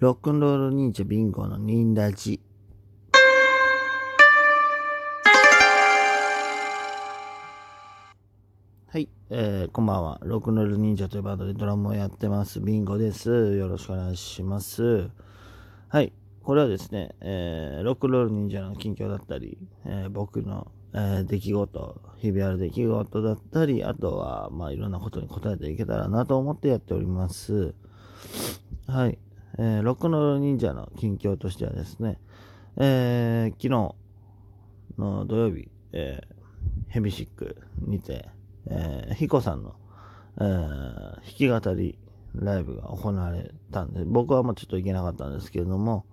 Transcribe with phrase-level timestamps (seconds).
[0.00, 2.40] ロックンロール忍者ビンゴのニンラジ。
[8.86, 10.18] はい、えー、こんばんは。
[10.22, 12.60] ロックンロール忍者というバンドでドラムをやってます。
[12.60, 13.28] ビンゴです。
[13.28, 15.10] よろしくお願いします。
[15.88, 16.14] はい、
[16.44, 27.74] これはですね、えー、ロックンロール忍者の近況だったり、えー僕の、えー出来事、日々ある出来事だったり、あとは、まあ、いろんなことに答えていけたらなと思ってやっております。
[28.86, 29.18] はい。
[29.58, 32.18] えー、ロックンロール忍者の近況としてはですね、
[32.76, 33.94] えー、昨日
[34.98, 36.34] の土曜日、えー、
[36.88, 38.28] ヘビシックにて、
[38.66, 39.74] えー、ヒコさんの、
[40.40, 41.98] えー、弾き語り
[42.34, 46.04] ライブが行われたんで、僕はもうちょっと行けなかったんですけれども、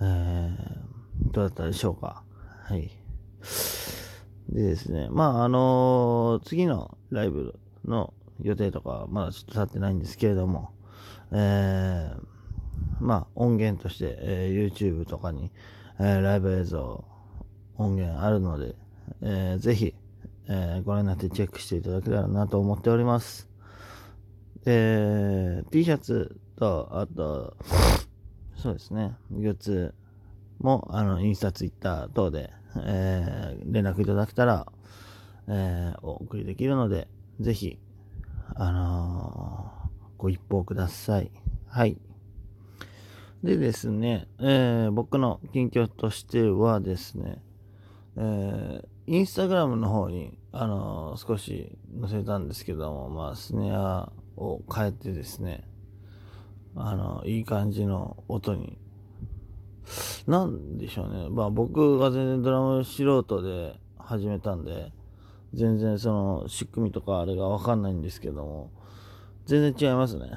[0.00, 2.22] えー、どうだったでしょうか。
[2.64, 2.90] はい。
[4.48, 8.12] でですね、まあ、あの次のライブの
[8.42, 10.70] 予定とかはまだちょっと立ってないんですけれども、
[11.30, 12.29] えー、
[13.00, 15.50] まあ、音源として、えー YouTube とかに、
[15.98, 17.04] えーライブ映像、
[17.76, 18.74] 音源あるので、
[19.22, 19.94] えーぜひ、
[20.48, 23.48] えーご覧になってチェックしていただけたらなと思っております。
[24.64, 27.56] で、T シャツと、あと、
[28.56, 29.94] そうですね、グッズ
[30.58, 32.52] も、あの、インスタ、ツイッター等で、
[32.84, 34.70] えー連絡いただけたら、
[35.48, 37.08] えーお送りできるので、
[37.40, 37.78] ぜひ、
[38.54, 39.80] あのー
[40.18, 41.30] ご一報ください。
[41.66, 41.96] はい。
[43.42, 47.42] でですね、えー僕の近況としてはですね、
[48.16, 55.66] えーインスタグラムの方に、あのー少し載せたんですけども、まあ、スネアを変えてですね、
[56.76, 58.78] あのいい感じの音に、
[60.26, 61.28] なんでしょうね。
[61.30, 64.92] まあ僕が全然ドラム素人で始めたんで、
[65.54, 68.70] 全然その仕組みとかあれがわかんないんですけども、
[69.46, 70.30] 全然違いますね。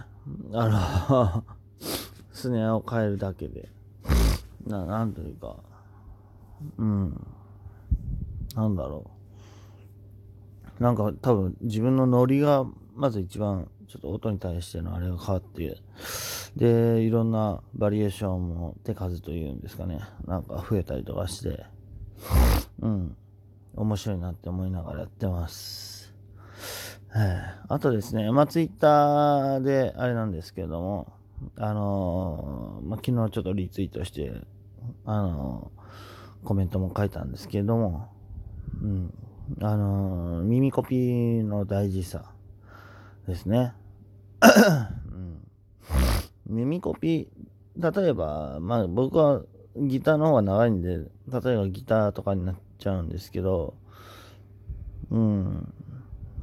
[0.54, 1.44] あの、
[2.34, 3.70] スネアを変えるだけで。
[4.68, 5.56] な、なんというか、
[6.78, 7.28] うん。
[8.56, 9.10] なんだろ
[10.80, 10.84] う。
[10.84, 12.66] なんか多分自分のノリが
[12.96, 15.78] まず一番ちょっと音に対してのあれが変わって、
[16.56, 20.02] で、いろんなバリエーションも手数というんですかね。
[20.26, 21.66] なんか増えたりとかして、
[22.82, 23.16] うん。
[23.76, 26.14] 面白いなって思いながらやってます。
[27.68, 31.14] あとですね、まあ、ツイッターであれなんですけども、
[31.58, 34.34] あのーまあ、昨日ちょっとリツイートして、
[35.06, 35.84] あのー
[36.44, 38.10] コメントも書いたんですけれども、
[38.82, 39.14] うん。
[39.62, 42.32] あのー耳コピーの大事さ
[43.28, 43.74] ですね。
[45.12, 45.48] うん、
[46.46, 49.42] 耳コピー、例えば、まあ僕は
[49.78, 51.08] ギターの方が長いんで、例え
[51.56, 53.76] ばギターとかになっちゃうんですけど、
[55.12, 55.74] うん。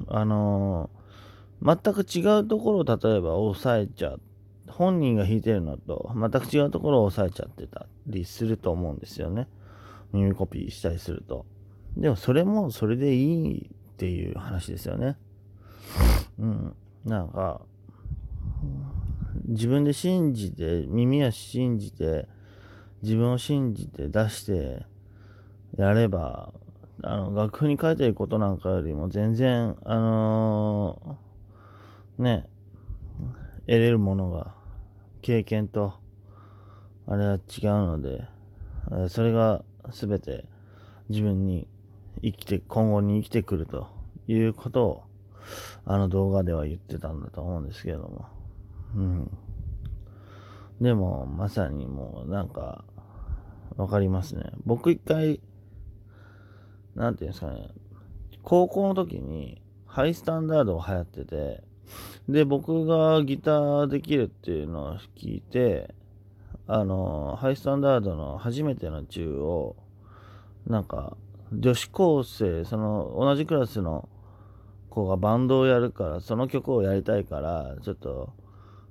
[0.08, 1.00] あのー
[1.62, 4.20] 全く違うところを例えば抑えちゃう。
[4.80, 9.46] 本人が弾いてるのと全く違うところを抑えちゃってたりすると思うんですよね。
[10.10, 11.44] 耳コピーしたりすると。
[11.98, 15.18] でもそれもそれでいいっていう話ですよね。
[16.38, 16.74] うん。
[17.04, 17.60] なんか、
[19.48, 22.26] 自分で信じて、耳は信じて、
[23.02, 24.86] 自分を信じて出して
[25.76, 26.54] やれば、
[27.02, 32.48] あの、楽譜に書いてることなんかよりも全然、あのーね、
[33.66, 34.58] 得れるものが、
[35.22, 35.94] 経験と、
[37.06, 37.40] あれは違う
[37.86, 38.26] ので、
[39.08, 40.44] それが全て
[41.08, 41.66] 自分に
[42.22, 43.88] 生きて、今後に生きてくると
[44.26, 45.02] いうことを、
[45.84, 48.26] あの動画では言ってたんだと思うんですけれども。
[48.96, 49.30] うん。
[50.80, 52.84] でも、まさにもう、なんか、
[53.76, 54.44] わかりますね。
[54.64, 55.40] 僕一回、
[56.94, 57.68] なんていうんですかね、
[58.42, 61.62] 高校の時に、ハイスタンダードが流行ってて、
[62.28, 65.94] で、僕がギターできるっていうのを聞いて、
[66.66, 69.76] あの、ハイスタンダードの初めての中を、
[70.66, 71.16] なんか、
[71.52, 74.08] 女子高生、その、同じクラスの
[74.88, 78.32] 子がバンドをやるから、その曲をやりたいから、ちょっと、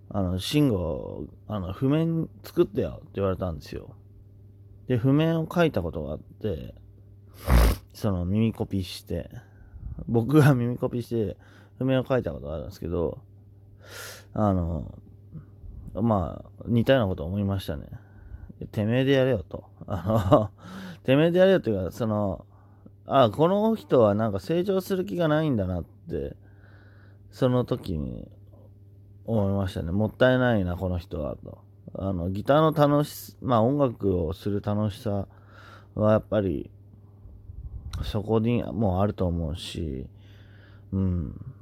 [0.09, 3.95] あの、慎吾、あの、譜面作ってよって言われたんですよ。
[4.87, 6.73] で、譜面を書いたことがあって、
[7.93, 9.29] その耳コピして、
[10.07, 11.37] 僕が耳コピして、
[11.79, 13.19] 譜面を書いたことがあるんですけど、
[14.33, 14.93] あの、
[15.93, 17.87] まあ、似たようなこと思いましたね。
[18.71, 19.63] てめえでやれよと。
[19.87, 20.51] あの、
[21.03, 22.45] てめえでやれよっていうか、その、
[23.07, 26.35] あ、この人はなんか成長する気がないんだなって、
[27.31, 28.29] その時に
[29.25, 29.91] 思いましたね。
[29.91, 31.59] もったいないな、この人は、と。
[31.95, 35.27] あの、ギターの楽し、まあ音楽をする楽しさ
[35.95, 36.69] はやっぱり、
[38.03, 40.07] そこにもうあると思うし、
[40.91, 41.53] うん。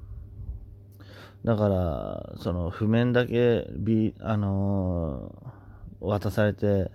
[1.48, 6.92] だから、その譜面だけ、ビあのー渡されて、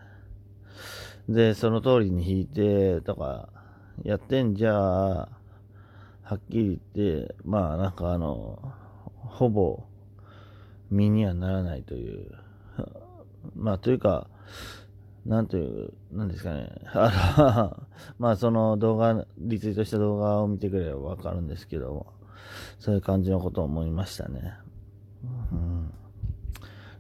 [1.27, 3.49] で、その通りに弾いてとか
[4.05, 5.29] やってんじゃ、は
[6.35, 8.75] っきり言って、まあなんかあの、
[9.17, 9.85] ほぼ
[10.91, 12.31] 身にはならないという、
[13.57, 14.29] まあというか、
[15.25, 16.69] なんという、なんですかね。
[16.93, 17.87] あの、
[18.21, 22.22] まあその動画、リツイートした動画を見てくれればわかるんですけども、
[22.79, 24.55] そういう感じのことを思いましたね。
[25.53, 25.89] うん、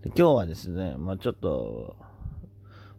[0.02, 1.96] で今日はですね、まあちょっと、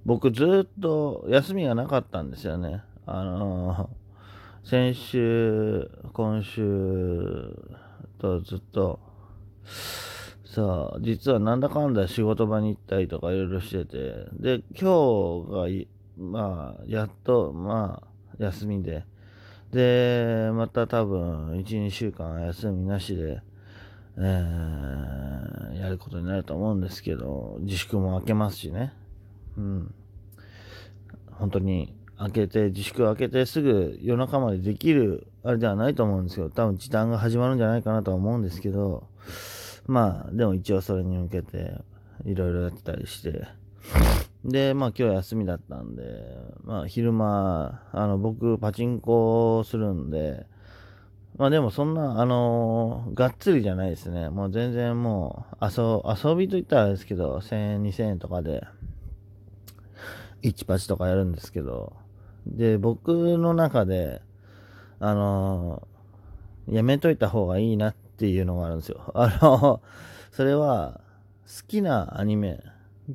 [0.05, 2.83] 僕ずっと休みがなかったんですよね。
[3.05, 3.89] あの、
[4.63, 7.53] 先週、今週
[8.19, 8.99] とずっと、
[10.45, 15.85] さあ、実はなんだかんだ仕事場に行ったりとかいろいろしてて、で、今日
[16.17, 19.05] が、まあ、やっと、まあ、休みで、
[19.73, 23.41] で、また多分、1、2週間休みなしで、
[24.17, 28.93] えー、やることになると思うんですけど、自粛も明けますしね。
[29.57, 29.93] うん。
[31.31, 39.07] 本当に、開けて、自粛開けてすぐ夜中までできる、あれではないと思うんですけど、多分時短が始まるんじゃないかなとは思うんですけど、
[39.87, 41.81] まあ、でも一応それに向けて、
[42.25, 43.47] いろいろやってたりして、
[44.45, 46.03] で、まあ今日休みだったんで、
[46.63, 50.45] まあ昼間、あの僕パチンコするんで、
[51.37, 54.29] まあでもそんな、あのー、がっつりじゃないですね。
[54.29, 58.63] もう全然もう、遊、遊びと言ったらですけど、1000円、2000円とかで、
[60.43, 61.93] 1パチとかやるんですけど、
[62.45, 64.21] で、僕の中で、
[64.99, 69.11] あのー、やめといた方がいいなっていうのがあるんですよ。
[69.15, 69.81] あの、
[70.31, 71.01] それは、
[71.45, 72.63] 好きなアニメ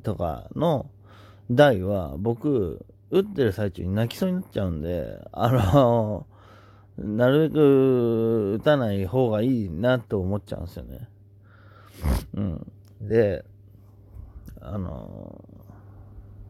[0.03, 0.89] とかの
[1.51, 6.27] 台は、僕、打ってる最中に泣きそうになっちゃうんで、あの、
[6.97, 11.07] なるべく打たない方がいいなと思っちゃうんですよね。
[12.35, 12.71] うん。
[13.01, 13.45] で、
[14.61, 15.43] あの、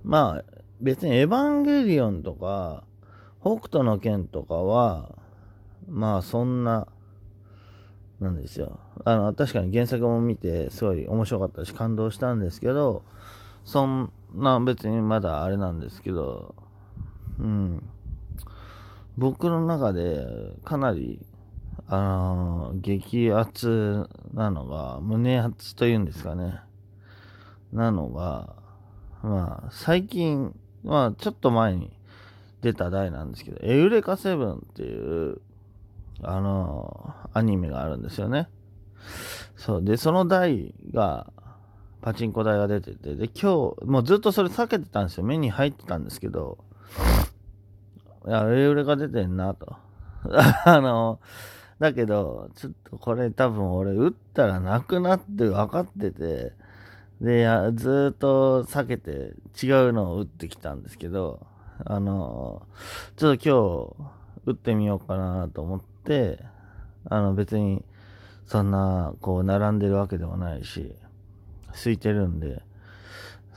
[0.03, 0.43] まあ、
[0.81, 2.83] 別にエヴァンゲリオンとか、
[3.41, 5.15] 北斗の剣とかは、
[5.87, 6.87] まあそんな、
[8.19, 8.79] なんですよ。
[9.05, 13.03] あの、確かに原作も見て、すごい面白かったし感動したんですけど、
[13.63, 16.55] そんな別にまだあれなんですけど、
[17.39, 17.83] うん。
[19.17, 20.25] 僕の中で
[20.63, 21.19] かなり、
[21.87, 23.47] あのー、激ア
[24.33, 26.59] なのが、胸圧というんですかね。
[27.73, 28.55] なのが、
[29.23, 31.91] まあ、最近、まあ、ちょっと前に
[32.61, 35.41] 出た題なんですけど、エウレカセブンっていう、
[36.21, 38.49] あのー、アニメがあるんですよね。
[39.57, 39.83] そう。
[39.83, 41.31] で、その台が、
[42.01, 45.23] パチンコ台が出てて、で、今日、もうずっとそれ避けてたんですよ。
[45.23, 46.57] 目に入ってたんですけど、
[48.27, 49.75] いや、エウレカ出てんなと。
[50.65, 51.19] あの、
[51.79, 56.53] だけど、ちょっとこれ多分俺打ったらなくなって分かってて、
[57.21, 61.45] で、ずっと避けて違うのを打ってきたんですけど、
[61.85, 62.61] あの、
[63.17, 64.05] ちょっと今
[64.45, 66.43] 日打ってみようかなと思って、
[67.05, 67.83] あの別に
[68.45, 70.93] そんなこう並んでるわけでもないし、
[71.74, 72.62] 空いてるんで、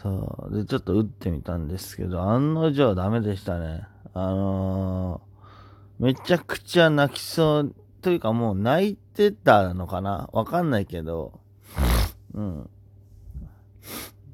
[0.03, 0.57] そう。
[0.57, 3.87] で、ちょっと打ってみたんですけど、案の定ダメでしたね。
[4.15, 10.29] あのー、めちゃくちゃ泣きそう、というかもう泣いてたのかな？
[10.33, 11.39] わかんないけど、
[12.35, 12.71] うん。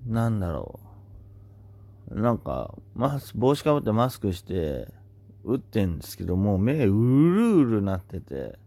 [0.07, 0.81] なんだろ
[2.11, 2.21] う。
[2.21, 4.89] なんか、マス、帽子かぶってマスクして、
[5.44, 8.58] 打ってんですけど、もう目うるうるなってて、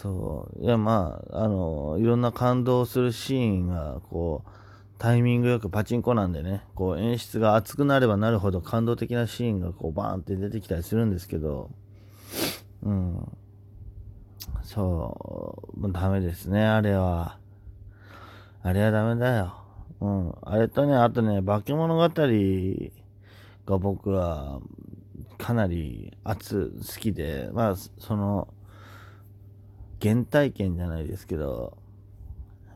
[0.00, 0.64] そう。
[0.64, 4.50] いや、まあ、あの、いろんな感動するシーンが、こう、
[4.96, 11.70] タイミングよくパチンコなんでね、こう演出が熱くなればなるほど感動的なシーンがこうバーンって出てきたりするんですけど、
[12.82, 13.28] うん。
[14.62, 17.38] そう、もうダメですね、あれは。
[18.62, 19.54] あれはダメだよ。
[20.00, 20.34] うん。
[20.42, 22.02] あれとね、あとね、化け物語
[23.66, 24.60] が僕は
[25.38, 28.48] かなり熱、好きで、まあ、その、
[30.02, 31.76] 原体験じゃないですけど、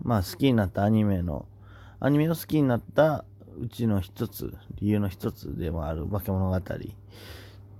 [0.02, 1.46] まあ好きになったアニメの、
[2.00, 3.24] アニメを好きになった
[3.60, 6.60] うちの一つ、理由の一つでもある化け物語っ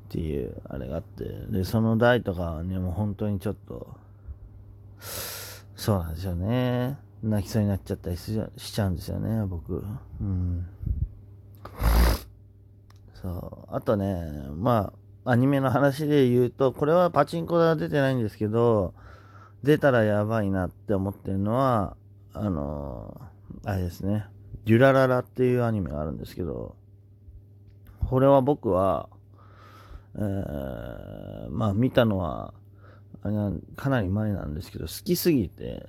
[0.08, 3.96] ていうあれがあって、で、その台とかはね、もう本当にちょっと、
[5.74, 6.98] そうなんですよね。
[7.22, 9.84] 泣きそうになっちゃったりしちゃうんですよね、僕。
[10.20, 10.66] うん。
[13.14, 13.74] そう。
[13.74, 14.92] あとね、ま
[15.24, 18.92] あ、アニメの話で言うと、これはパチンコでは出てないんですけど、
[19.62, 21.96] 出たらやばいなって思ってるのは、
[22.34, 24.26] あのー、あれですね。
[24.64, 26.76] デュラララっていうアニメがあるんですけど、
[28.08, 29.08] これは僕は、
[30.16, 32.54] えー、まあ見たのは、
[33.22, 33.34] あれ
[33.76, 35.86] かなり前なんですけど、好きすぎて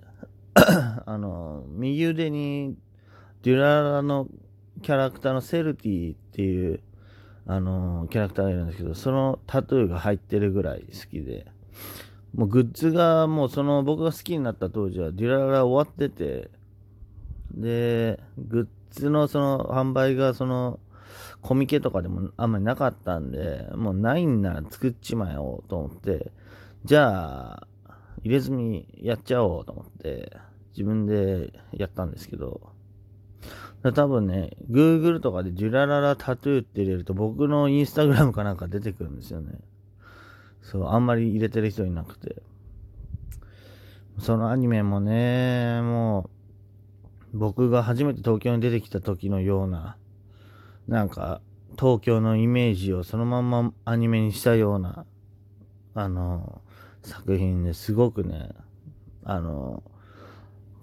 [1.06, 2.77] あの、右腕に
[3.42, 4.27] デュラララの
[4.82, 6.80] キャラクターのセルティっていう、
[7.46, 11.48] あのキャラクターがいるんですけど、そのタトゥーが入ってるぐらい好きで、
[12.34, 16.50] もうグッズがもうその僕が好きになった当時はデュララ終わってて、
[17.54, 20.80] で、グッズのその販売がその
[21.42, 26.32] コミケとかでもあんまりなかったんで、もうないんなら作っちまえようと思って、
[26.86, 27.68] じゃあ、
[28.24, 30.36] 入れ墨やっちゃおうと思って、
[30.72, 32.72] 自分でやったんですけど、
[33.84, 39.60] 多分ね、Google とかでジュラララタトゥーって入れると僕のインスタグラムかなんか出てくるんですよね。
[40.63, 42.41] そう、あんまり入れてる人いなくて。
[44.20, 46.29] そのアニメもね、も
[47.34, 49.98] う、僕が初めて東京に出てきた時のような、
[50.88, 51.41] なんか、
[51.79, 55.05] 東京のイメージをそのまんまアニメにしたような、
[55.96, 56.62] あの、
[57.01, 58.50] 作品ですごくね、
[59.24, 59.84] あの、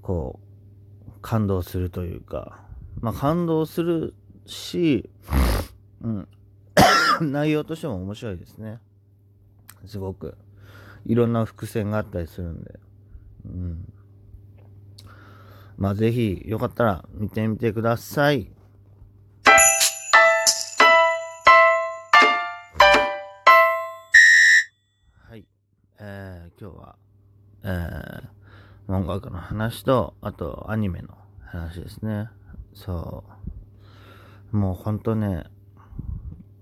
[0.02, 0.40] こ
[1.06, 2.64] う、感動するというか、
[3.00, 4.14] まあ感動する
[4.46, 5.08] し、
[6.02, 6.28] うん、
[7.20, 8.80] 内容としても面白いですね。
[9.86, 10.36] すごく、
[11.06, 12.78] いろんな伏線があったりするんで、
[13.46, 13.92] うん。
[15.76, 18.52] まあぜひ、よかったら見てみてください。
[25.28, 25.46] はい。
[25.98, 26.96] えー、今日は、
[27.62, 32.28] えー、漫画家の話と、あとアニメの話ですね。
[32.74, 33.24] そ
[34.52, 34.56] う。
[34.56, 35.44] もうほんとね、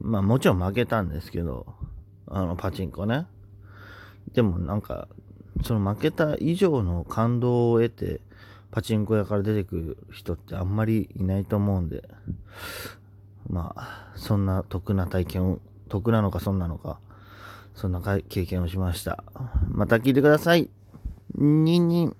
[0.01, 1.75] まあもちろん負けたんですけど、
[2.31, 3.27] あのパチンコね。
[4.33, 5.09] でもなんか、
[5.63, 8.21] その負けた以上の感動を得て、
[8.71, 12.09] パチンコ屋から出てくる人ってあんまりいないと思うんで、
[13.49, 15.59] まあ、そんな得な体験を、
[15.89, 17.01] 得なのか損なのか、
[17.75, 19.25] そんな経験をしました。
[19.69, 20.69] また聞いてください。
[21.35, 22.17] ニンニン。